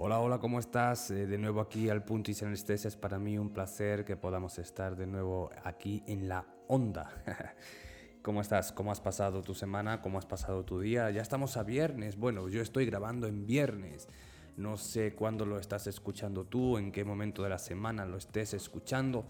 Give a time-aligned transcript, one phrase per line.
[0.00, 1.10] Hola, hola, ¿cómo estás?
[1.10, 2.86] Eh, de nuevo aquí al punto y sin anestesia.
[2.86, 7.10] Es para mí un placer que podamos estar de nuevo aquí en la onda.
[8.22, 8.70] ¿Cómo estás?
[8.70, 10.00] ¿Cómo has pasado tu semana?
[10.00, 11.10] ¿Cómo has pasado tu día?
[11.10, 12.16] Ya estamos a viernes.
[12.16, 14.06] Bueno, yo estoy grabando en viernes.
[14.56, 18.54] No sé cuándo lo estás escuchando tú, en qué momento de la semana lo estés
[18.54, 19.26] escuchando,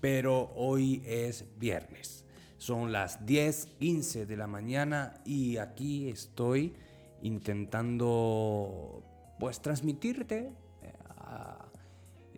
[0.00, 2.24] pero hoy es viernes.
[2.56, 6.74] Son las 10:15 de la mañana y aquí estoy
[7.20, 9.09] intentando
[9.40, 10.52] pues transmitirte
[10.82, 10.92] eh,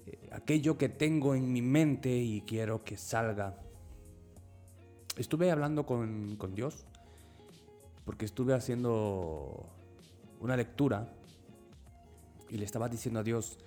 [0.06, 3.58] eh, aquello que tengo en mi mente y quiero que salga.
[5.16, 6.86] Estuve hablando con, con Dios
[8.04, 9.68] porque estuve haciendo
[10.40, 11.12] una lectura
[12.48, 13.58] y le estaba diciendo a Dios,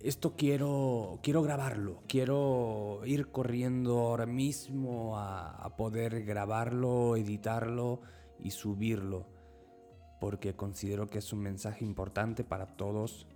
[0.00, 8.00] esto quiero, quiero grabarlo, quiero ir corriendo ahora mismo a, a, poder grabarlo, editarlo
[8.40, 9.37] y subirlo
[10.20, 13.26] porque considero que es un mensaje importante para todos.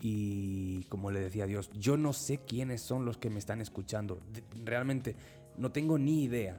[0.00, 3.60] Y como le decía a Dios, yo no sé quiénes son los que me están
[3.60, 4.20] escuchando.
[4.64, 5.14] Realmente
[5.56, 6.58] no tengo ni idea.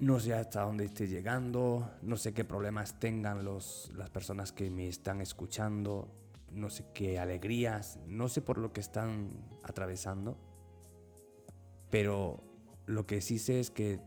[0.00, 4.68] No sé hasta dónde esté llegando, no sé qué problemas tengan los, las personas que
[4.68, 6.08] me están escuchando,
[6.50, 9.30] no sé qué alegrías, no sé por lo que están
[9.62, 10.36] atravesando.
[11.90, 12.42] Pero
[12.86, 14.00] lo que sí sé es que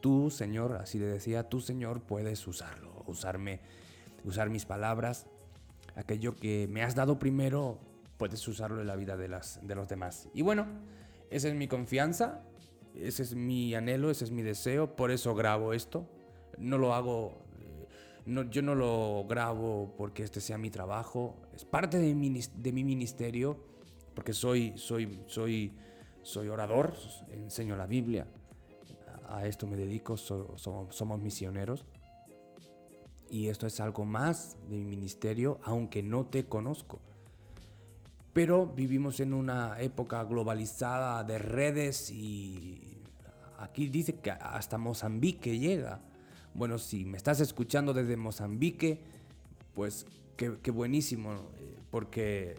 [0.00, 3.60] Tú, Señor, así le decía, tú, Señor, puedes usarlo, usarme,
[4.24, 5.26] usar mis palabras,
[5.94, 7.78] aquello que me has dado primero,
[8.16, 10.28] puedes usarlo en la vida de, las, de los demás.
[10.32, 10.66] Y bueno,
[11.30, 12.42] esa es mi confianza,
[12.94, 16.08] ese es mi anhelo, ese es mi deseo, por eso grabo esto.
[16.56, 17.86] No lo hago, eh,
[18.24, 22.72] no, yo no lo grabo porque este sea mi trabajo, es parte de mi, de
[22.72, 23.62] mi ministerio,
[24.14, 25.74] porque soy, soy, soy,
[26.22, 26.94] soy orador,
[27.30, 28.26] enseño la Biblia
[29.30, 31.84] a esto me dedico, somos misioneros.
[33.28, 37.00] Y esto es algo más de mi ministerio, aunque no te conozco.
[38.32, 43.02] Pero vivimos en una época globalizada de redes y
[43.58, 46.00] aquí dice que hasta Mozambique llega.
[46.54, 49.00] Bueno, si me estás escuchando desde Mozambique,
[49.74, 52.56] pues qué, qué buenísimo, eh, porque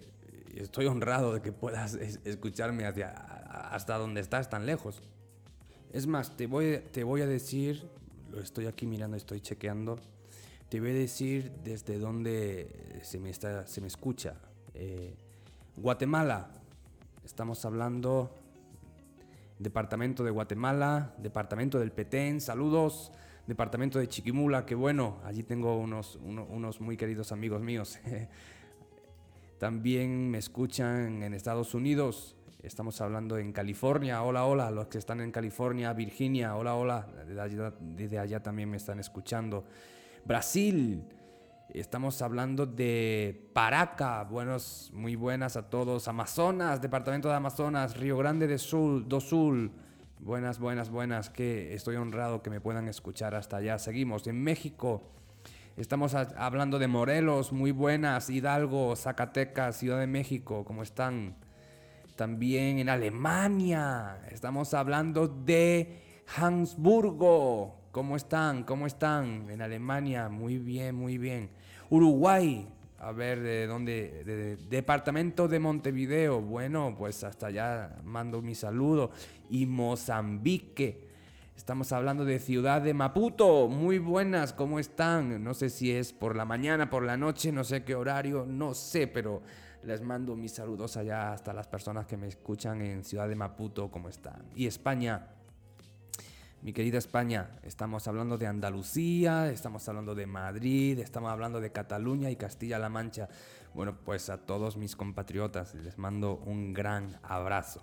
[0.56, 5.02] estoy honrado de que puedas escucharme hacia, hasta donde estás tan lejos.
[5.94, 7.84] Es más, te voy, te voy a decir,
[8.31, 10.00] lo estoy aquí mirando, estoy chequeando,
[10.69, 14.35] te voy a decir desde dónde se me, está, se me escucha.
[14.74, 15.13] Eh,
[15.75, 16.50] Guatemala,
[17.25, 18.34] estamos hablando
[19.59, 23.12] Departamento de Guatemala, Departamento del Petén, saludos.
[23.46, 28.00] Departamento de Chiquimula, que bueno, allí tengo unos, unos muy queridos amigos míos.
[29.58, 35.20] También me escuchan en Estados Unidos, Estamos hablando en California, hola, hola, los que están
[35.20, 37.08] en California, Virginia, hola, hola,
[37.80, 39.66] desde allá, también me están escuchando.
[40.26, 41.04] Brasil,
[41.74, 46.08] estamos hablando de Paraca, buenos, muy buenas a todos.
[46.08, 49.72] Amazonas, departamento de Amazonas, Río Grande de Sul, do Sul.
[50.20, 53.80] Buenas, buenas, buenas, que estoy honrado que me puedan escuchar hasta allá.
[53.80, 55.02] Seguimos en México.
[55.78, 61.41] Estamos hablando de Morelos, muy buenas, Hidalgo, Zacatecas, Ciudad de México, ¿cómo están?
[62.16, 64.22] También en Alemania.
[64.30, 67.76] Estamos hablando de Habsburgo.
[67.92, 68.64] ¿Cómo están?
[68.64, 69.50] ¿Cómo están?
[69.50, 71.50] En Alemania, muy bien, muy bien.
[71.90, 72.68] Uruguay,
[73.00, 76.42] a ver de dónde, departamento de Montevideo.
[76.42, 79.12] Bueno, pues hasta allá mando mi saludo.
[79.50, 81.10] Y Mozambique.
[81.56, 83.68] Estamos hablando de ciudad de Maputo.
[83.68, 85.44] Muy buenas, ¿cómo están?
[85.44, 88.74] No sé si es por la mañana, por la noche, no sé qué horario, no
[88.74, 89.42] sé, pero
[89.84, 93.90] les mando mis saludos allá hasta las personas que me escuchan en Ciudad de Maputo,
[93.90, 94.46] ¿cómo están?
[94.56, 95.28] Y España,
[96.62, 102.30] mi querida España, estamos hablando de Andalucía, estamos hablando de Madrid, estamos hablando de Cataluña
[102.30, 103.28] y Castilla-La Mancha.
[103.74, 107.81] Bueno, pues a todos mis compatriotas les mando un gran abrazo.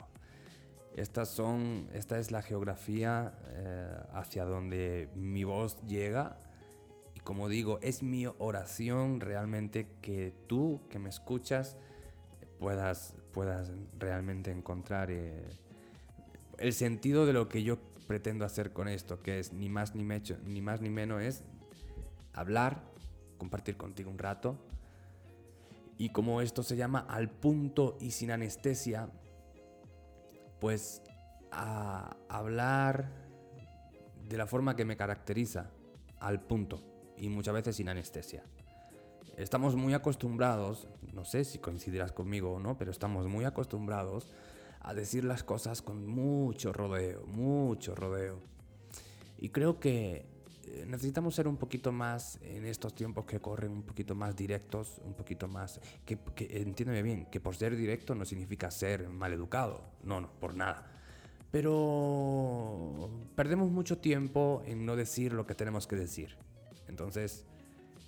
[0.94, 6.38] Estas son, esta es la geografía eh, hacia donde mi voz llega
[7.14, 11.76] y como digo, es mi oración realmente que tú que me escuchas
[12.58, 15.49] puedas, puedas realmente encontrar eh,
[16.58, 20.05] el sentido de lo que yo pretendo hacer con esto, que es ni más ni,
[20.05, 21.44] mecho, ni más ni menos es
[22.32, 22.82] hablar,
[23.37, 24.58] compartir contigo un rato.
[25.99, 29.11] Y como esto se llama al punto y sin anestesia,
[30.61, 31.02] pues
[31.50, 33.11] hablar
[34.28, 35.70] de la forma que me caracteriza,
[36.20, 36.82] al punto
[37.16, 38.44] y muchas veces sin anestesia.
[39.38, 44.26] Estamos muy acostumbrados, no sé si coincidirás conmigo o no, pero estamos muy acostumbrados
[44.81, 48.40] a decir las cosas con mucho rodeo, mucho rodeo.
[49.38, 50.26] Y creo que
[50.67, 55.00] eh, necesitamos ser un poquito más, en estos tiempos que corren, un poquito más directos,
[55.05, 55.81] un poquito más...
[56.05, 60.32] Que, que entiéndeme bien, que por ser directo no significa ser mal educado, no, no,
[60.40, 60.90] por nada.
[61.52, 66.37] Pero perdemos mucho tiempo en no decir lo que tenemos que decir.
[66.88, 67.46] Entonces,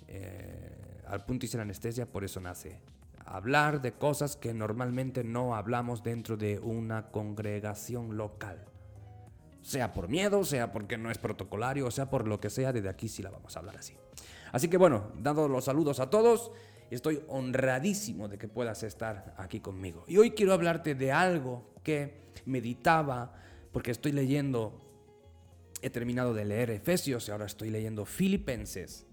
[0.09, 0.80] eh,
[1.11, 2.79] al punto y la anestesia, por eso nace.
[3.25, 8.63] Hablar de cosas que normalmente no hablamos dentro de una congregación local.
[9.61, 13.09] Sea por miedo, sea porque no es protocolario, sea por lo que sea, desde aquí
[13.09, 13.93] sí la vamos a hablar así.
[14.53, 16.53] Así que bueno, dando los saludos a todos,
[16.89, 20.05] estoy honradísimo de que puedas estar aquí conmigo.
[20.07, 23.33] Y hoy quiero hablarte de algo que meditaba,
[23.73, 24.79] porque estoy leyendo,
[25.81, 29.07] he terminado de leer Efesios y ahora estoy leyendo Filipenses.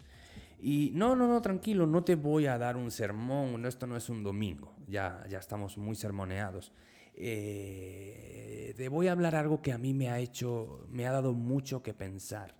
[0.60, 4.08] Y no, no, no, tranquilo, no te voy a dar un sermón, esto no es
[4.08, 6.72] un domingo, ya, ya estamos muy sermoneados.
[7.14, 11.32] Eh, te voy a hablar algo que a mí me ha hecho, me ha dado
[11.32, 12.54] mucho que pensar.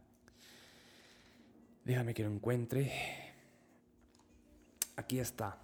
[1.85, 2.93] Déjame que lo encuentre.
[4.97, 5.59] Aquí está.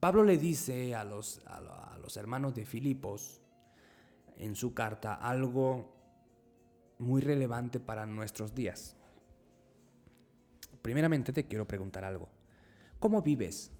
[0.00, 3.40] Pablo le dice a los, a los hermanos de Filipos
[4.36, 5.92] en su carta algo
[6.98, 8.96] muy relevante para nuestros días.
[10.84, 12.28] Primeramente te quiero preguntar algo.
[12.98, 13.72] ¿Cómo vives?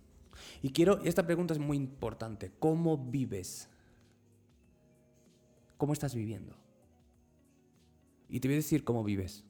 [0.63, 2.51] Y quiero, esta pregunta es muy importante.
[2.59, 3.69] ¿Cómo vives?
[5.77, 6.57] ¿Cómo estás viviendo?
[8.31, 9.45] Y te voy a decir cómo vives.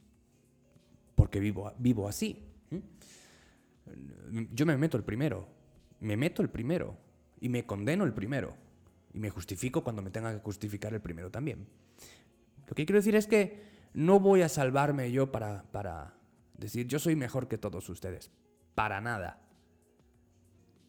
[1.14, 2.42] Porque vivo, vivo así.
[4.52, 5.46] Yo me meto el primero.
[6.00, 6.96] Me meto el primero.
[7.40, 8.56] Y me condeno el primero.
[9.12, 11.68] Y me justifico cuando me tenga que justificar el primero también.
[12.66, 13.62] Lo que quiero decir es que
[13.92, 16.16] no voy a salvarme yo para, para
[16.54, 18.30] decir yo soy mejor que todos ustedes.
[18.74, 19.40] Para nada.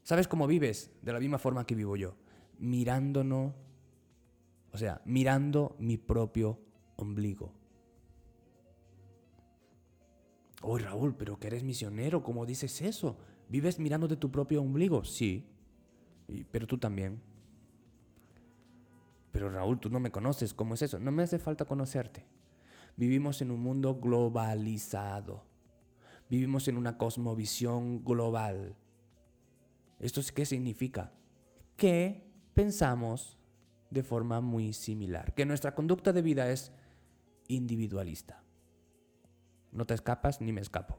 [0.04, 0.92] ¿Sabes cómo vives?
[1.02, 2.16] De la misma forma que vivo yo.
[2.60, 3.54] Mirándonos,
[4.72, 6.60] o sea, mirando mi propio
[6.96, 7.54] ombligo.
[10.62, 13.18] Oh, Raúl, pero que eres misionero, ¿cómo dices eso?
[13.50, 15.04] ¿Vives mirando de tu propio ombligo?
[15.04, 15.46] Sí,
[16.52, 17.22] pero tú también.
[19.32, 20.98] Pero Raúl, tú no me conoces, ¿cómo es eso?
[20.98, 22.26] No me hace falta conocerte.
[22.96, 25.44] Vivimos en un mundo globalizado.
[26.30, 28.76] Vivimos en una cosmovisión global.
[30.00, 31.14] ¿Esto qué significa?
[31.78, 33.38] Que pensamos
[33.90, 36.72] de forma muy similar, que nuestra conducta de vida es
[37.48, 38.44] individualista.
[39.72, 40.98] No te escapas ni me escapo.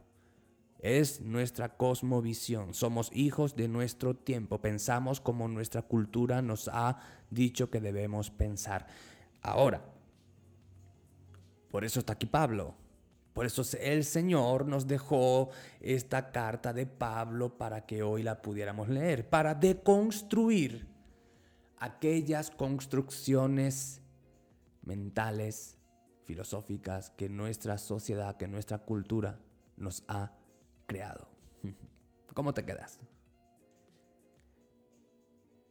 [0.78, 2.74] Es nuestra cosmovisión.
[2.74, 4.60] Somos hijos de nuestro tiempo.
[4.60, 6.98] Pensamos como nuestra cultura nos ha
[7.30, 8.86] dicho que debemos pensar.
[9.40, 9.82] Ahora,
[11.70, 12.74] por eso está aquí Pablo.
[13.36, 15.50] Por eso el Señor nos dejó
[15.80, 20.88] esta carta de Pablo para que hoy la pudiéramos leer, para deconstruir
[21.76, 24.00] aquellas construcciones
[24.80, 25.76] mentales,
[26.24, 29.38] filosóficas que nuestra sociedad, que nuestra cultura
[29.76, 30.32] nos ha
[30.86, 31.28] creado.
[32.32, 32.98] ¿Cómo te quedas?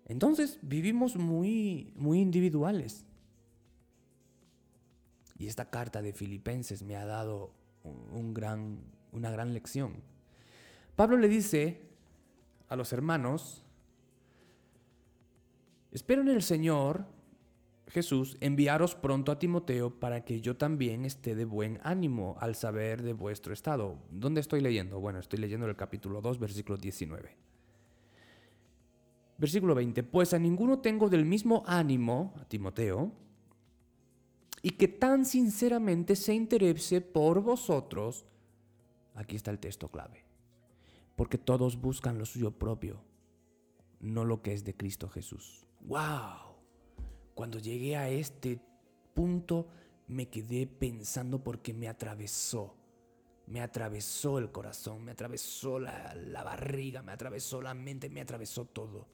[0.05, 3.07] Entonces vivimos muy, muy individuales.
[5.37, 7.51] Y esta carta de Filipenses me ha dado
[7.83, 8.79] un gran,
[9.11, 10.01] una gran lección.
[10.95, 11.81] Pablo le dice
[12.69, 13.63] a los hermanos,
[15.91, 17.05] espero en el Señor
[17.87, 23.03] Jesús, enviaros pronto a Timoteo para que yo también esté de buen ánimo al saber
[23.03, 23.99] de vuestro estado.
[24.09, 24.99] ¿Dónde estoy leyendo?
[24.99, 27.37] Bueno, estoy leyendo el capítulo 2, versículo 19.
[29.37, 30.03] Versículo 20.
[30.03, 33.11] Pues a ninguno tengo del mismo ánimo, a Timoteo,
[34.65, 38.25] y que tan sinceramente se interese por vosotros.
[39.13, 40.25] Aquí está el texto clave.
[41.15, 42.99] Porque todos buscan lo suyo propio,
[43.99, 45.67] no lo que es de Cristo Jesús.
[45.81, 46.55] ¡Wow!
[47.35, 48.59] Cuando llegué a este
[49.13, 49.67] punto
[50.07, 52.75] me quedé pensando porque me atravesó.
[53.45, 59.05] Me atravesó el corazón, me atravesó la, barriga, me atravesó la mente, me atravesó todo.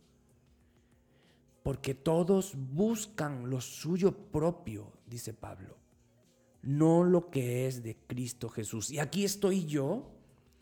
[1.62, 5.78] Porque todos buscan lo suyo propio, dice Pablo,
[6.64, 8.90] no lo que es de Cristo Jesús.
[8.90, 10.12] Y aquí estoy yo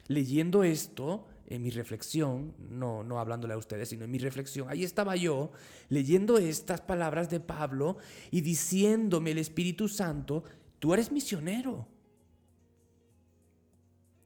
[0.08, 4.84] leyendo esto en mi reflexión, no, no hablándole a ustedes, sino en mi reflexión, ahí
[4.84, 5.52] estaba yo
[5.88, 7.98] leyendo estas palabras de Pablo
[8.30, 10.44] y diciéndome el Espíritu Santo,
[10.78, 11.88] tú eres misionero.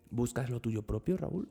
[0.10, 1.50] ¿Buscas lo tuyo propio, Raúl?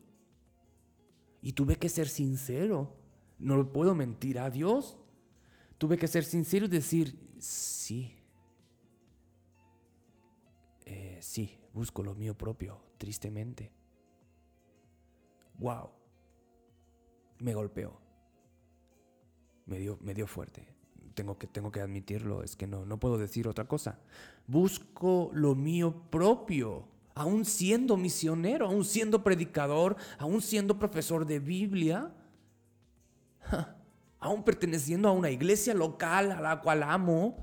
[1.41, 2.95] Y tuve que ser sincero.
[3.39, 4.99] No lo puedo mentir a Dios.
[5.79, 8.22] Tuve que ser sincero y decir, sí.
[11.23, 13.73] Sí, busco lo mío propio, tristemente
[15.63, 15.91] wow,
[17.39, 18.01] me golpeó.
[19.67, 20.67] Me dio, me dio fuerte.
[21.15, 24.01] Tengo que, tengo que admitirlo, es que no, no puedo decir otra cosa.
[24.47, 26.89] Busco lo mío propio.
[27.15, 32.11] aún siendo misionero, aún siendo predicador, aún siendo profesor de Biblia,
[34.19, 37.37] aún perteneciendo a una iglesia local a la cual amo,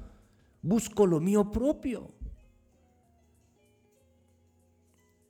[0.64, 2.12] busco lo mío propio.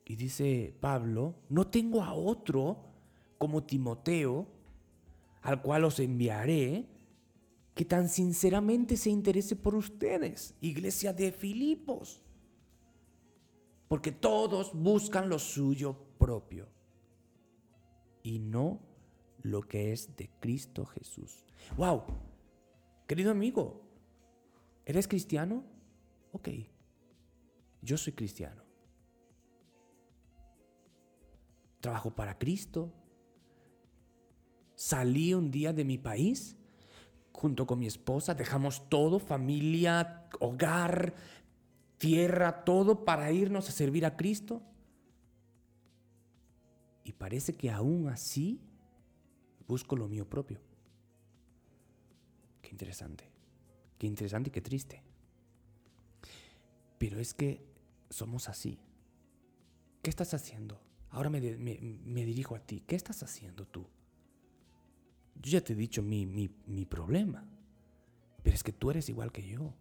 [0.10, 2.84] Y dice Pablo, no tengo a otro
[3.38, 4.48] como Timoteo,
[5.44, 6.88] al cual os enviaré,
[7.76, 12.24] que tan sinceramente se interese por ustedes, iglesia de Filipos.
[13.88, 16.68] Porque todos buscan lo suyo propio
[18.24, 18.82] y no
[19.44, 21.46] lo que es de Cristo Jesús.
[21.78, 22.02] ¡Wow!
[23.08, 23.84] Querido amigo,
[24.88, 25.64] ¿eres cristiano?
[26.32, 26.50] Ok,
[27.84, 28.69] yo soy cristiano.
[31.80, 32.94] Trabajo para Cristo.
[34.76, 36.56] Salí un día de mi país
[37.40, 41.14] junto con mi esposa, dejamos todo, familia, hogar,
[41.98, 44.62] tierra, todo para irnos a servir a Cristo.
[47.06, 48.60] Y parece que aún así
[49.68, 50.60] busco lo mío propio.
[52.62, 53.32] Qué interesante,
[53.98, 55.02] qué interesante y qué triste.
[56.98, 57.66] Pero es que
[58.10, 58.80] somos así.
[60.02, 60.89] ¿Qué estás haciendo?
[61.12, 62.84] Ahora me, dirijo a ti.
[62.86, 63.88] ¿Qué estás haciendo tú?
[65.42, 67.44] Yo ya te he dicho mi, mi problema.
[68.44, 69.74] Pero es que tú eres igual que yo.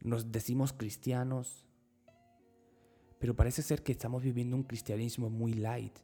[0.00, 1.66] Nos decimos cristianos,
[3.18, 5.98] pero parece ser que estamos viviendo un cristianismo muy light.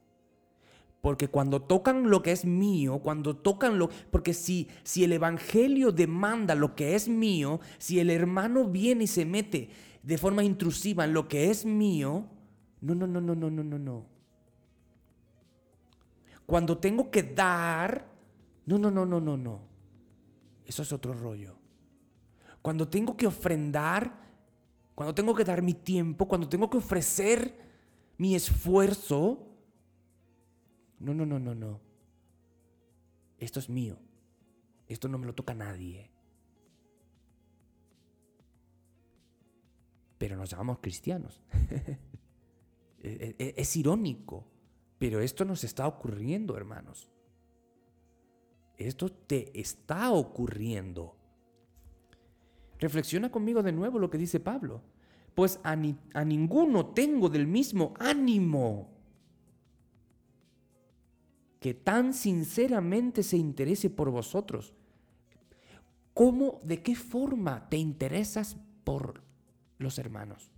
[1.01, 3.91] Porque cuando tocan lo que es mío, cuando tocan lo...
[4.11, 9.07] Porque si, si el Evangelio demanda lo que es mío, si el hermano viene y
[9.07, 9.69] se mete
[10.05, 12.27] de forma intrusiva lo que es mío,
[12.83, 14.07] no, no, no, no, no, no, no, no.
[16.45, 18.07] Cuando tengo que dar,
[18.67, 19.61] no, no, no, no, no, no.
[20.67, 21.57] Eso es otro rollo.
[22.61, 24.15] Cuando tengo que ofrendar,
[24.95, 27.55] cuando tengo que dar mi tiempo, cuando tengo que ofrecer
[28.19, 29.49] mi esfuerzo,
[30.99, 31.81] no, no, no, no, no.
[33.39, 33.97] Esto es mío.
[34.87, 36.11] Esto no me lo toca nadie.
[40.25, 41.39] Pero nos llamamos cristianos.
[43.03, 44.47] Es irónico,
[44.97, 47.13] pero esto nos está ocurriendo, hermanos.
[48.79, 51.15] Esto te está ocurriendo.
[52.79, 54.81] Reflexiona conmigo de nuevo lo que dice Pablo.
[55.35, 55.73] Pues a,
[56.15, 58.89] a ninguno tengo del mismo ánimo
[61.61, 64.73] que tan sinceramente se interese por vosotros.
[66.15, 69.24] ¿Cómo, de qué forma te interesas por
[69.79, 70.51] los hermanos?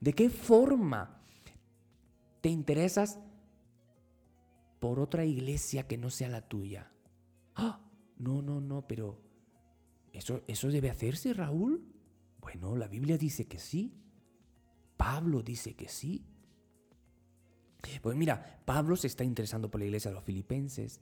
[0.00, 1.22] ¿De qué forma
[2.40, 3.18] te interesas
[4.78, 6.92] por otra iglesia que no sea la tuya?
[7.54, 7.80] Ah,
[8.18, 9.20] no, no, no, pero
[10.12, 11.84] ¿eso, ¿eso debe hacerse, Raúl?
[12.40, 13.94] Bueno, la Biblia dice que sí.
[14.96, 16.24] Pablo dice que sí.
[18.02, 21.00] Pues mira, Pablo se está interesando por la iglesia de los filipenses,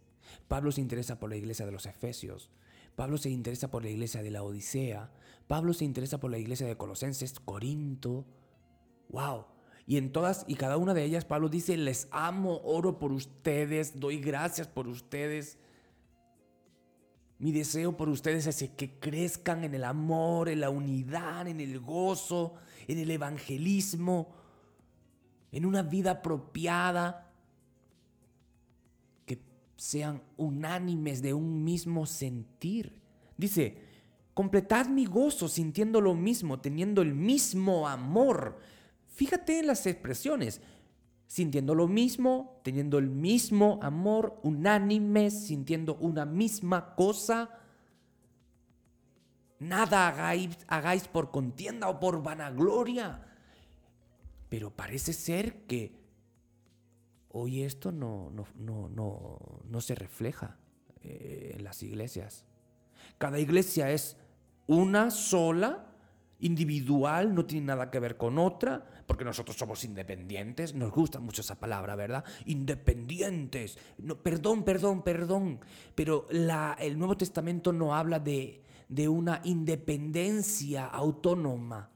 [0.49, 2.50] Pablo se interesa por la iglesia de los efesios,
[2.96, 5.10] Pablo se interesa por la iglesia de la Odisea,
[5.46, 8.24] Pablo se interesa por la iglesia de Colosenses, Corinto.
[9.10, 9.46] ¡Wow!
[9.86, 14.00] Y en todas y cada una de ellas Pablo dice, les amo, oro por ustedes,
[14.00, 15.58] doy gracias por ustedes.
[17.38, 21.80] Mi deseo por ustedes es que crezcan en el amor, en la unidad, en el
[21.80, 22.54] gozo,
[22.88, 24.44] en el evangelismo
[25.54, 27.24] en una vida apropiada,
[29.76, 33.00] sean unánimes de un mismo sentir.
[33.37, 33.76] Dice,
[34.35, 38.59] completad mi gozo sintiendo lo mismo, teniendo el mismo amor.
[39.09, 40.61] Fíjate en las expresiones,
[41.26, 47.50] sintiendo lo mismo, teniendo el mismo amor, unánimes, sintiendo una misma cosa.
[49.59, 53.25] Nada hagáis, hagáis por contienda o por vanagloria
[54.54, 56.03] pero parece ser que
[57.35, 60.57] hoy esto no, no, se refleja
[61.03, 62.45] eh, en las iglesias.
[63.19, 64.17] Cada iglesia es
[64.67, 65.91] una sola,
[66.41, 71.41] individual, no tiene nada que ver con otra, porque nosotros somos independientes, nos gusta mucho
[71.41, 72.25] esa palabra, ¿verdad?
[72.45, 73.79] Independientes.
[73.99, 75.61] No, perdón, perdón, perdón,
[75.95, 81.91] pero la, el Nuevo Testamento no habla de, de una independencia autónoma.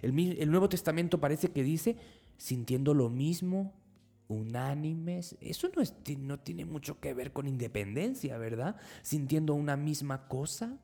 [0.00, 1.96] El, Nuevo Testamento parece que dice,
[2.36, 3.74] sintiendo lo mismo,
[4.32, 5.36] unánimes.
[5.40, 5.82] Eso no,
[6.18, 8.76] no tiene mucho que ver con independencia, ¿verdad?
[9.02, 10.78] Sintiendo una misma cosa.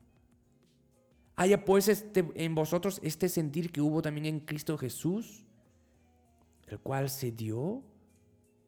[1.35, 5.45] Haya pues este, en vosotros este sentir que hubo también en Cristo Jesús,
[6.67, 7.83] el cual se dio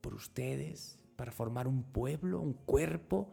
[0.02, 3.32] por ustedes para formar un pueblo, un cuerpo.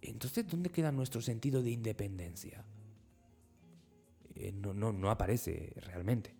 [0.00, 2.64] Entonces, ¿dónde queda nuestro sentido de independencia?
[4.34, 6.34] Eh, no, no, no aparece realmente.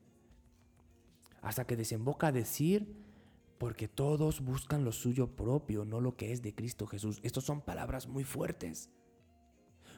[1.43, 3.04] hasta que desemboca a decir,
[3.65, 7.19] porque todos buscan lo suyo propio, no lo que es de Cristo Jesús.
[7.23, 8.91] Estas son palabras muy fuertes.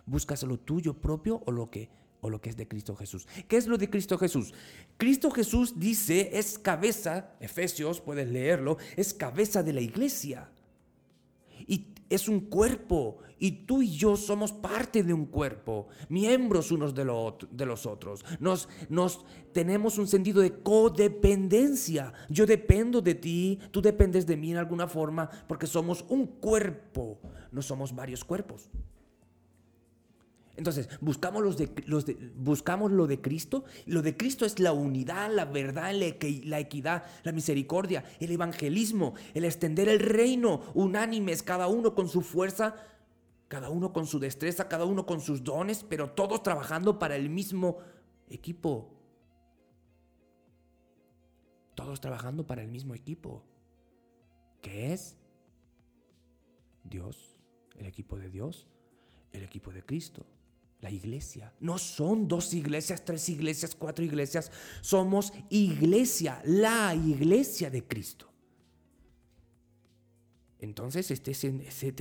[0.06, 3.26] ¿Buscas lo tuyo propio o lo que o lo que es de Cristo Jesús.
[3.48, 4.54] ¿Qué es lo de Cristo Jesús?
[4.96, 10.48] Cristo Jesús dice, es cabeza, Efesios, puedes leerlo, es cabeza de la iglesia.
[11.66, 16.94] Y es un cuerpo y tú y yo somos parte de un cuerpo, miembros unos
[16.94, 18.24] de, los otros.
[18.40, 22.12] Nos, nos tenemos un sentido de codependencia.
[22.28, 27.20] Yo dependo de ti, tú dependes de mí en alguna forma, porque somos un cuerpo,
[27.52, 28.70] no somos varios cuerpos.
[30.56, 33.64] Entonces, buscamos, los de, los buscamos lo de Cristo.
[33.84, 39.44] Lo de Cristo es la unidad, la verdad, la equidad, la misericordia, el evangelismo, el
[39.44, 42.74] extender el reino, unánimes, cada uno con su fuerza,
[43.48, 47.28] cada uno con su destreza, cada uno con sus dones, pero todos trabajando para el
[47.28, 47.78] mismo
[48.28, 48.94] equipo.
[51.74, 53.44] Todos trabajando para el mismo equipo.
[54.62, 55.18] ¿Qué es?
[56.82, 57.38] Dios,
[57.76, 58.66] el equipo de Dios,
[59.32, 60.24] el equipo de Cristo
[60.86, 61.52] la iglesia.
[61.58, 64.52] No son dos iglesias, tres iglesias, cuatro iglesias.
[64.82, 68.32] Somos iglesia, la iglesia de Cristo.
[70.60, 71.32] Entonces, este,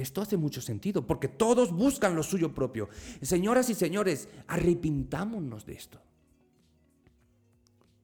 [0.02, 2.88] esto hace mucho sentido, porque todos buscan lo suyo propio.
[3.24, 6.00] Señoras y señores, arrepintámonos de esto.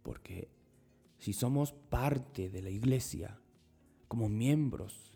[0.02, 0.50] Porque
[1.20, 3.40] si somos parte de la iglesia,
[4.08, 5.11] como miembros,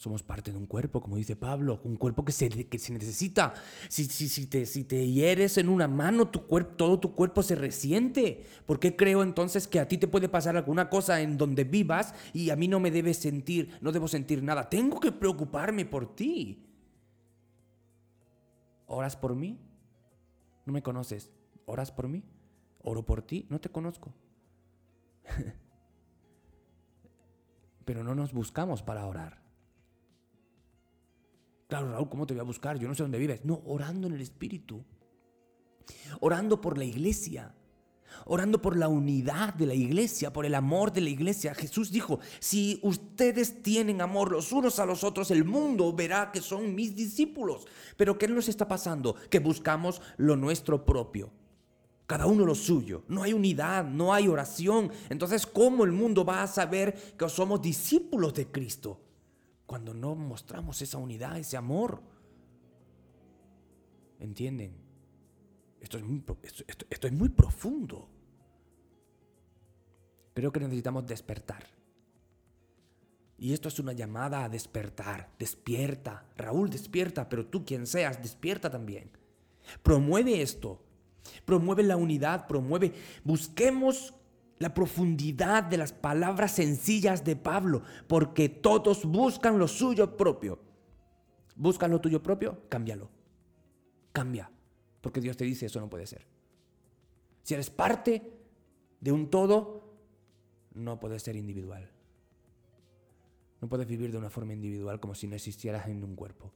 [0.00, 3.52] somos parte de un cuerpo, como dice Pablo, un cuerpo que se, que se necesita.
[3.90, 7.54] Si, si, te, si te hieres en una mano, tu cuerpo, todo tu cuerpo se
[7.54, 8.46] resiente.
[8.64, 12.14] ¿Por qué creo entonces que a ti te puede pasar alguna cosa en donde vivas
[12.32, 14.70] y a mí no me debes sentir, no debo sentir nada?
[14.70, 16.66] Tengo que preocuparme por ti.
[18.86, 19.60] ¿Oras por mí?
[20.64, 21.30] No me conoces.
[21.66, 22.24] ¿Oras por mí?
[22.82, 23.46] ¿Oro por ti?
[23.50, 24.14] No te conozco.
[27.84, 29.49] Pero no nos buscamos para orar.
[31.70, 32.80] Claro, Raúl, ¿cómo te voy a buscar?
[32.80, 33.44] Yo no sé dónde vives.
[33.44, 34.84] No, orando en el Espíritu.
[36.18, 37.54] Orando por la iglesia.
[38.26, 41.54] Orando por la unidad de la iglesia, por el amor de la iglesia.
[41.54, 46.40] Jesús dijo, si ustedes tienen amor los unos a los otros, el mundo verá que
[46.40, 47.68] son mis discípulos.
[47.96, 49.14] Pero ¿qué nos está pasando?
[49.30, 51.30] Que buscamos lo nuestro propio.
[52.08, 53.04] Cada uno lo suyo.
[53.06, 54.90] No hay unidad, no hay oración.
[55.08, 58.98] Entonces, ¿cómo el mundo va a saber que somos discípulos de Cristo?
[59.70, 62.02] Cuando no mostramos esa unidad, ese amor.
[64.18, 64.74] ¿Entienden?
[65.80, 68.08] Esto es muy, profundo.
[70.34, 71.64] Creo que necesitamos despertar.
[73.38, 75.30] Y esto es una llamada a despertar.
[75.38, 76.26] Despierta.
[76.36, 79.12] Raúl, despierta, pero tú quien seas, despierta también.
[79.84, 80.82] Promueve esto.
[81.44, 82.92] Promueve la unidad, promueve.
[83.22, 84.14] Busquemos
[84.60, 90.60] la profundidad de las palabras sencillas de Pablo, porque todos buscan lo suyo propio.
[91.56, 92.68] ¿Buscan lo tuyo propio?
[92.68, 93.08] Cámbialo.
[94.12, 94.50] Cambia,
[95.00, 96.26] porque Dios te dice eso no puede ser.
[97.42, 98.34] Si eres parte
[99.00, 99.94] de un todo,
[100.74, 101.90] no puedes ser individual.
[103.62, 106.52] No puedes vivir de una forma individual como si no existieras en un cuerpo.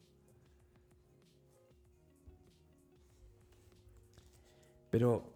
[4.90, 5.32] Pero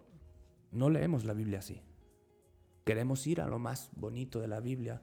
[0.70, 1.80] no leemos la Biblia así.
[2.88, 5.02] Queremos ir a lo más bonito de la Biblia,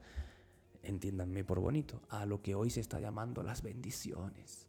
[0.82, 4.66] entiéndanme por bonito, a lo que hoy se está llamando las bendiciones.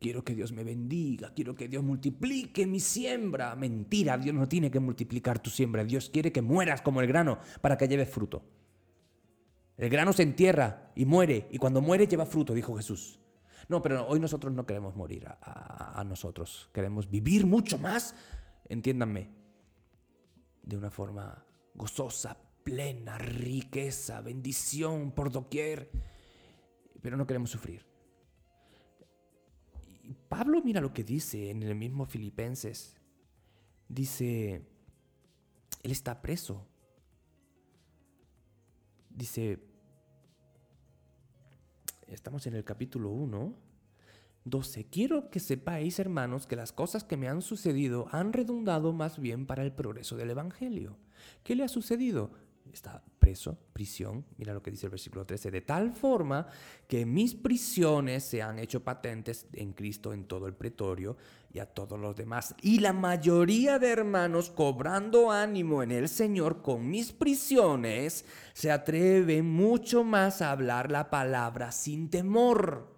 [0.00, 3.54] Quiero que Dios me bendiga, quiero que Dios multiplique mi siembra.
[3.54, 7.38] Mentira, Dios no tiene que multiplicar tu siembra, Dios quiere que mueras como el grano
[7.60, 8.42] para que lleves fruto.
[9.76, 13.20] El grano se entierra y muere, y cuando muere lleva fruto, dijo Jesús.
[13.68, 18.16] No, pero hoy nosotros no queremos morir a, a nosotros, queremos vivir mucho más,
[18.68, 19.30] entiéndanme,
[20.64, 25.90] de una forma gozosa, plena, riqueza, bendición por doquier,
[27.00, 27.86] pero no queremos sufrir.
[30.28, 32.96] Pablo mira lo que dice en el mismo Filipenses.
[33.88, 34.66] Dice,
[35.82, 36.66] él está preso.
[39.10, 39.60] Dice,
[42.08, 43.54] estamos en el capítulo 1,
[44.46, 44.86] 12.
[44.86, 49.44] Quiero que sepáis, hermanos, que las cosas que me han sucedido han redundado más bien
[49.44, 50.96] para el progreso del Evangelio.
[51.42, 52.30] ¿Qué le ha sucedido?
[52.72, 56.46] Está preso, prisión, mira lo que dice el versículo 13, de tal forma
[56.86, 61.16] que mis prisiones se han hecho patentes en Cristo en todo el pretorio
[61.52, 62.54] y a todos los demás.
[62.62, 69.50] Y la mayoría de hermanos, cobrando ánimo en el Señor con mis prisiones, se atreven
[69.50, 72.95] mucho más a hablar la palabra sin temor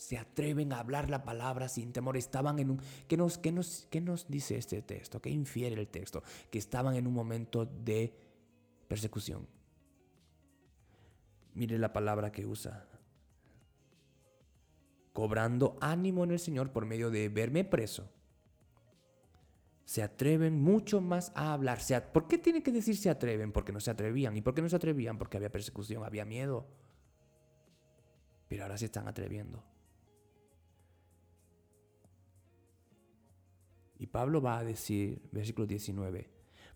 [0.00, 2.16] se atreven a hablar la palabra sin temor.
[2.16, 2.80] Estaban en un...
[3.06, 5.20] ¿Qué nos, qué nos, qué nos dice este texto?
[5.20, 6.22] ¿Qué infiere el texto?
[6.50, 8.10] Que estaban en un momento de
[8.88, 9.46] persecución.
[11.52, 12.88] Mire la palabra que usa.
[15.12, 18.10] Cobrando ánimo en el Señor por medio de verme preso.
[19.84, 21.78] Se atreven mucho más a hablar.
[22.10, 23.52] ¿Por qué tiene que decir se atreven?
[23.52, 24.34] Porque no se atrevían.
[24.34, 25.18] ¿Y por qué no se atrevían?
[25.18, 26.66] Porque había persecución, había miedo.
[28.48, 29.69] Pero ahora se están atreviendo.
[34.00, 36.26] Y Pablo va a decir, versículo 19,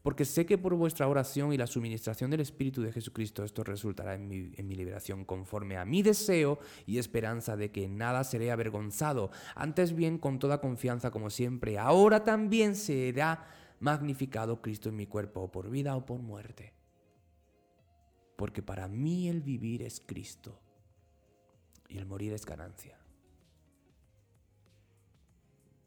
[0.03, 4.15] porque sé que por vuestra oración y la suministración del Espíritu de Jesucristo esto resultará
[4.15, 8.51] en mi, en mi, liberación conforme a mi deseo y esperanza de que nada seré
[8.51, 13.49] avergonzado, antes bien con toda confianza como siempre, ahora también será
[13.81, 16.75] magnificado Cristo en mi cuerpo, por vida o por muerte.
[18.37, 20.61] Porque para mí el vivir es Cristo
[21.89, 22.99] y el morir es ganancia.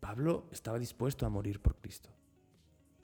[0.08, 2.10] Pablo estaba dispuesto a morir por Cristo.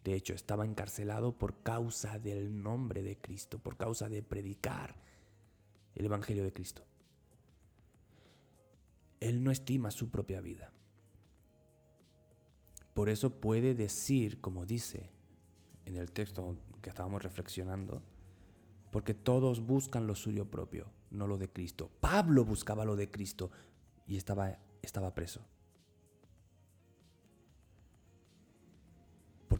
[0.05, 4.95] De hecho, estaba encarcelado por causa del nombre de Cristo, por causa de predicar
[5.95, 6.85] el Evangelio de Cristo.
[9.19, 10.71] Él no estima su propia vida.
[12.93, 15.09] Por eso puede decir, como dice
[15.83, 18.01] en el texto que estábamos reflexionando,
[18.91, 21.91] porque todos buscan lo suyo propio, no lo de Cristo.
[21.99, 23.51] Pablo buscaba lo de Cristo
[24.07, 25.45] y estaba, estaba preso.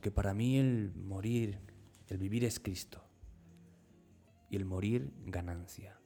[0.04, 1.62] Porque para mí el morir,
[2.10, 3.02] el vivir es Cristo.
[4.50, 5.98] Y el morir, ganancia.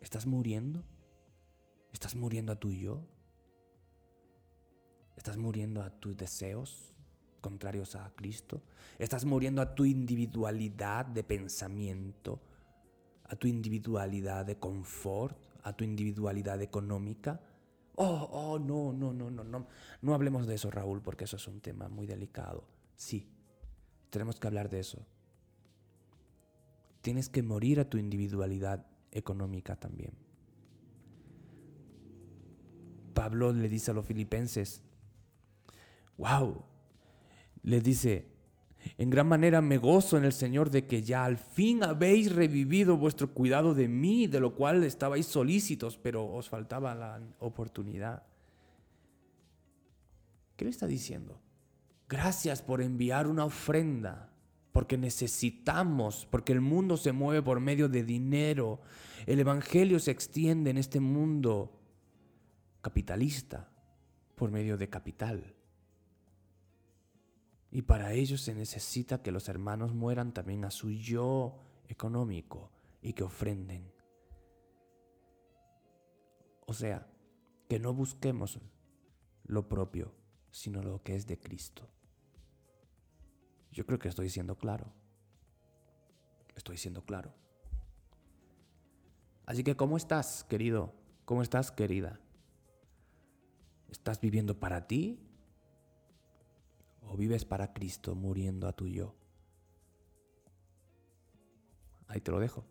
[0.00, 0.82] ¿Estás muriendo?
[1.92, 3.06] ¿Estás muriendo a tu yo?
[5.14, 6.94] ¿Estás muriendo a tus deseos
[7.42, 8.62] contrarios a Cristo?
[8.98, 12.40] ¿Estás muriendo a tu individualidad de pensamiento?
[13.24, 15.36] ¿A tu individualidad de confort?
[15.64, 17.42] ¿A tu individualidad económica?
[17.96, 19.66] Oh, oh, no, no, no, no, no.
[20.00, 22.77] No hablemos de eso, Raúl, porque eso es un tema muy delicado.
[22.98, 23.28] Sí,
[24.10, 25.06] tenemos que hablar de eso.
[27.00, 30.12] Tienes que morir a tu individualidad económica también.
[33.14, 34.82] Pablo le dice a los filipenses,
[36.18, 36.64] wow,
[37.62, 38.26] le dice,
[38.96, 42.96] en gran manera me gozo en el Señor de que ya al fin habéis revivido
[42.96, 48.24] vuestro cuidado de mí, de lo cual estabais solícitos, pero os faltaba la oportunidad.
[50.56, 51.40] ¿Qué le está diciendo?
[52.08, 54.32] Gracias por enviar una ofrenda,
[54.72, 58.80] porque necesitamos, porque el mundo se mueve por medio de dinero.
[59.26, 61.78] El Evangelio se extiende en este mundo
[62.80, 63.68] capitalista
[64.34, 65.54] por medio de capital.
[67.70, 72.70] Y para ello se necesita que los hermanos mueran también a su yo económico
[73.02, 73.92] y que ofrenden.
[76.66, 77.06] O sea,
[77.68, 78.58] que no busquemos
[79.44, 80.14] lo propio,
[80.50, 81.90] sino lo que es de Cristo.
[83.78, 84.92] Yo creo que estoy siendo claro.
[86.56, 87.32] Estoy siendo claro.
[89.46, 90.92] Así que, ¿cómo estás, querido?
[91.24, 92.18] ¿Cómo estás, querida?
[93.88, 95.20] ¿Estás viviendo para ti?
[97.02, 99.14] ¿O vives para Cristo muriendo a tu yo?
[102.08, 102.64] Ahí te lo dejo.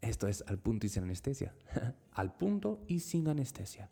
[0.00, 1.56] Esto es al punto y sin anestesia.
[2.12, 3.90] al punto y sin anestesia.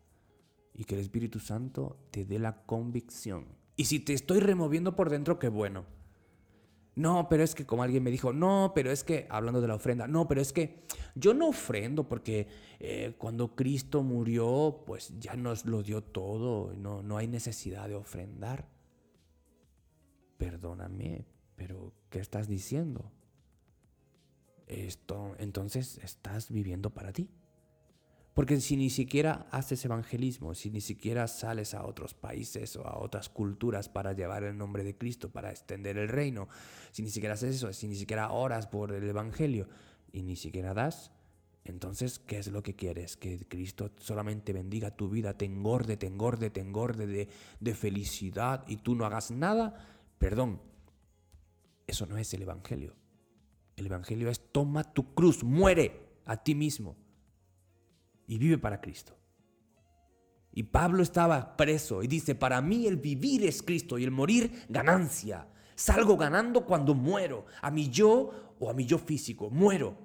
[0.72, 5.08] Y que el Espíritu Santo te dé la convicción y si te estoy removiendo por
[5.08, 5.86] dentro, qué bueno.
[6.96, 9.76] No, pero es que como alguien me dijo, no, pero es que, hablando de la
[9.76, 10.82] ofrenda, no, pero es que
[11.14, 12.48] yo no ofrendo porque
[12.80, 17.94] eh, cuando Cristo murió, pues ya nos lo dio todo, no, no hay necesidad de
[17.94, 18.66] ofrendar.
[20.38, 23.12] Perdóname, pero ¿qué estás diciendo?
[24.66, 27.30] Esto, entonces estás viviendo para ti.
[28.38, 32.96] Porque si ni siquiera haces evangelismo, si ni siquiera sales a otros países o a
[33.00, 36.46] otras culturas para llevar el nombre de Cristo, para extender el reino,
[36.92, 39.68] si ni siquiera haces eso, si ni siquiera oras por el evangelio
[40.12, 41.10] y ni siquiera das,
[41.64, 43.16] entonces, ¿qué es lo que quieres?
[43.16, 48.62] Que Cristo solamente bendiga tu vida, te engorde, te engorde, te engorde de, de felicidad
[48.68, 49.84] y tú no hagas nada.
[50.20, 50.62] Perdón,
[51.88, 52.94] eso no es el evangelio.
[53.74, 57.07] El evangelio es toma tu cruz, muere a ti mismo
[58.28, 59.18] y vive para Cristo.
[60.52, 64.66] Y Pablo estaba preso y dice, para mí el vivir es Cristo y el morir
[64.68, 65.48] ganancia.
[65.74, 69.96] Salgo ganando cuando muero, a mi yo o a mi yo físico, muero.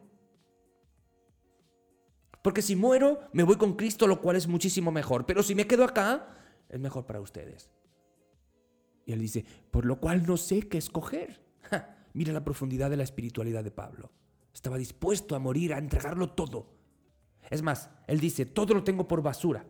[2.41, 5.25] Porque si muero, me voy con Cristo, lo cual es muchísimo mejor.
[5.25, 6.27] Pero si me quedo acá,
[6.69, 7.71] es mejor para ustedes.
[9.05, 11.41] Y él dice, por lo cual no sé qué escoger.
[12.13, 14.11] mira la profundidad de la espiritualidad de Pablo.
[14.53, 16.72] Estaba dispuesto a morir, a entregarlo todo
[17.53, 19.65] es más, él dice, todo lo tengo por basura.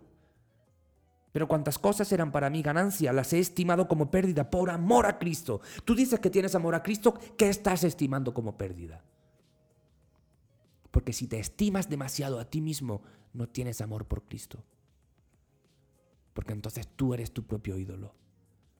[1.33, 5.17] Pero cuantas cosas eran para mí ganancia, las he estimado como pérdida por amor a
[5.17, 5.61] Cristo.
[5.83, 9.03] Tú dices que tienes amor a Cristo, ¿qué estás estimando como pérdida?
[10.91, 13.01] Porque si te estimas demasiado a ti mismo,
[13.33, 14.63] no tienes amor por Cristo.
[16.33, 18.15] Porque entonces tú eres tu propio ídolo.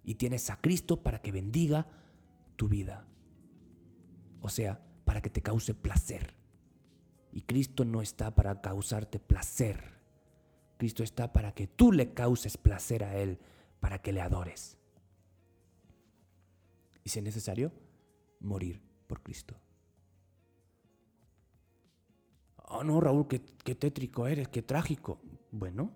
[0.04, 1.88] Y tienes a Cristo para que bendiga
[2.56, 3.08] tu vida.
[4.42, 6.43] O sea, para que te cause placer.
[7.34, 9.84] Y Cristo no está para causarte placer.
[10.78, 13.40] Cristo está para que tú le causes placer a Él,
[13.80, 14.78] para que le adores.
[17.04, 17.72] Y si es necesario,
[18.40, 19.56] morir por Cristo.
[22.68, 25.20] Oh, no, Raúl, qué, qué tétrico eres, qué trágico.
[25.52, 25.92] Bueno,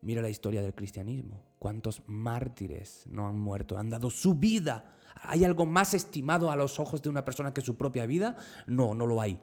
[0.00, 1.44] mira la historia del cristianismo.
[1.58, 3.76] ¿Cuántos mártires no han muerto?
[3.78, 4.96] Han dado su vida.
[5.22, 8.36] ¿Hay algo más estimado a los ojos de una persona que su propia vida?
[8.68, 9.40] No, no lo hay.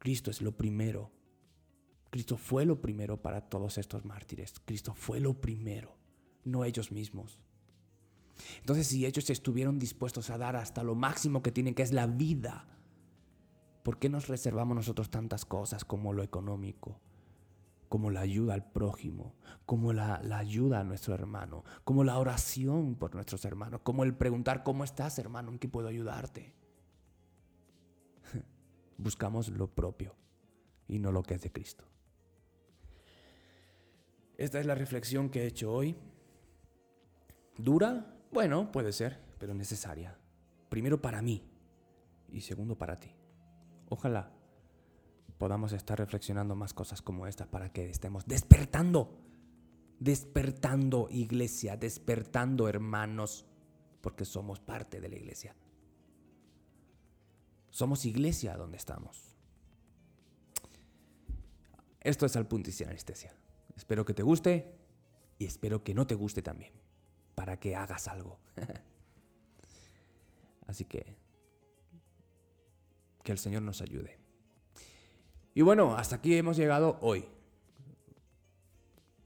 [0.00, 1.12] Cristo es lo primero.
[2.10, 4.54] Cristo fue lo primero para todos estos mártires.
[4.64, 5.96] Cristo fue lo primero,
[6.42, 7.40] no ellos mismos.
[8.58, 12.08] Entonces, si ellos estuvieron dispuestos a dar hasta lo máximo que tienen, que es la
[12.08, 12.66] vida,
[13.82, 17.00] ¿Por qué nos reservamos nosotros tantas cosas como lo económico,
[17.88, 19.34] como la ayuda al prójimo,
[19.64, 24.62] como la, ayuda a nuestro hermano, como la oración por nuestros hermanos, como el preguntar
[24.62, 26.54] cómo estás hermano, en qué puedo ayudarte?
[29.00, 30.14] Buscamos lo propio
[30.86, 31.84] y no lo que es de Cristo.
[34.36, 35.96] Esta es la reflexión que he hecho hoy.
[37.56, 38.14] ¿Dura?
[38.30, 40.18] Bueno, puede ser, pero necesaria.
[40.68, 41.42] Primero para mí
[42.28, 43.14] y segundo para ti.
[43.88, 44.30] Ojalá
[45.38, 49.18] podamos estar reflexionando más cosas como estas para que estemos despertando,
[49.98, 53.46] despertando iglesia, despertando hermanos,
[54.02, 55.56] porque somos parte de la iglesia.
[57.70, 59.36] Somos iglesia donde estamos.
[62.00, 63.34] Esto es al punto y sin anestesia.
[63.76, 64.74] Espero que te guste
[65.38, 66.72] y espero que no te guste también,
[67.34, 68.38] para que hagas algo.
[70.66, 71.16] Así que
[73.22, 74.18] que el Señor nos ayude.
[75.54, 77.26] Y bueno, hasta aquí hemos llegado hoy.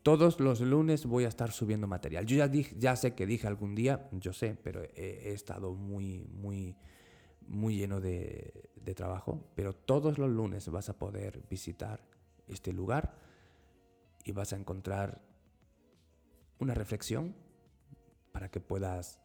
[0.02, 2.26] Todos los lunes voy a estar subiendo material.
[2.26, 6.26] Yo ya, dije, ya sé que dije algún día, yo sé, pero he, estado muy,
[6.30, 6.76] muy,
[7.48, 9.42] muy lleno de, trabajo.
[9.54, 12.00] Pero todos los lunes vas a poder visitar
[12.46, 13.14] este lugar
[14.24, 15.22] y vas a encontrar
[16.58, 17.34] una reflexión
[18.32, 19.20] para que puedas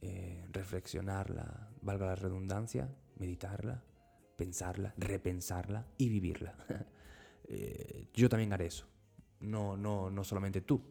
[0.00, 3.82] eh, reflexionarla, valga la redundancia, meditarla,
[4.36, 6.54] pensarla, repensarla y vivirla.
[7.48, 8.88] Eh, yo también haré eso.
[9.38, 10.82] No, no, no solamente tú,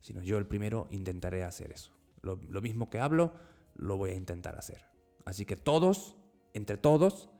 [0.00, 1.92] sino yo el primero intentaré hacer eso.
[2.22, 3.34] Lo mismo que hablo,
[3.74, 4.93] lo voy a intentar hacer.
[5.24, 6.16] Así que todos,
[6.52, 7.30] entre todos,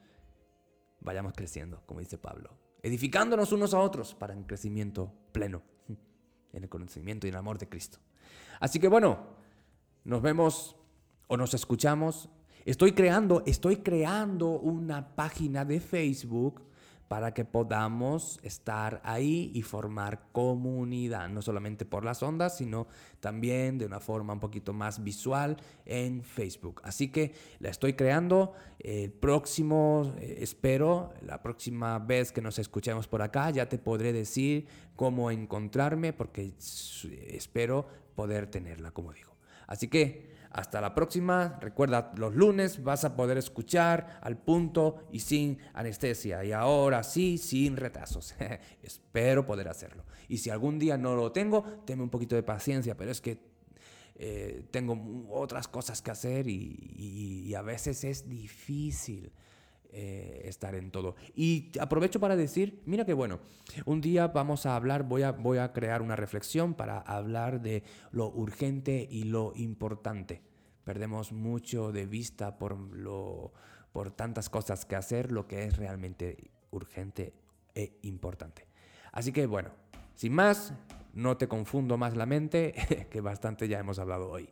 [1.01, 5.63] vayamos creciendo, como dice Pablo, edificándonos unos a otros para un crecimiento pleno
[6.53, 7.99] en el conocimiento y en el amor de Cristo.
[8.61, 9.27] Así que bueno,
[10.05, 10.77] nos vemos
[11.27, 12.29] o nos escuchamos
[12.65, 16.63] Estoy creando, estoy creando una página de Facebook
[17.09, 22.87] para que podamos estar ahí y formar comunidad, no solamente por las ondas, sino
[23.21, 26.81] también de una forma un poquito más visual en Facebook.
[26.85, 28.53] Así que la estoy creando.
[28.79, 34.13] El próximo, eh, espero, la próxima vez que nos escuchemos por acá, ya te podré
[34.13, 36.55] decir cómo encontrarme, porque
[37.29, 39.35] espero poder tenerla, como digo.
[39.67, 41.59] Así que hasta la próxima.
[41.61, 46.45] Recuerda, los lunes vas a poder escuchar al punto y sin anestesia.
[46.45, 48.37] Y ahora sí, sin retrasos.
[48.83, 50.05] Espero poder hacerlo.
[50.29, 53.39] Y si algún día no lo tengo, tenme un poquito de paciencia, pero es que
[54.15, 59.33] eh, tengo otras cosas que hacer y a veces es difícil.
[59.97, 61.15] Eh, estar en todo.
[61.37, 63.39] Y aprovecho para decir, mira que bueno,
[63.85, 67.85] un día vamos a hablar, voy a, voy a crear una reflexión para hablar de
[68.11, 70.43] lo urgente y lo importante.
[70.83, 73.53] Perdemos mucho de vista por, lo,
[73.93, 77.33] por tantas cosas que hacer, lo que es realmente urgente
[77.73, 78.67] e importante.
[79.13, 79.71] Así que bueno,
[80.17, 80.75] sin más,
[81.13, 84.51] no te confundo más la mente, que bastante ya hemos hablado hoy.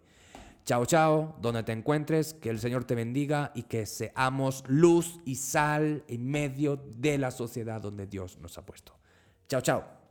[0.64, 5.34] Chao, chao, donde te encuentres, que el Señor te bendiga y que seamos luz y
[5.34, 8.94] sal en medio de la sociedad donde Dios nos ha puesto.
[9.48, 10.01] Chao, chao.